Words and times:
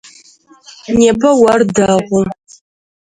Непэ 0.97 1.29
ор 1.49 1.61
дэгъу. 1.75 2.21